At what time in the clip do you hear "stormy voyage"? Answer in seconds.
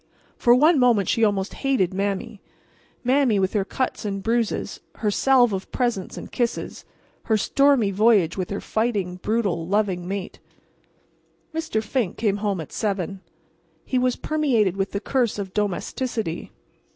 7.37-8.35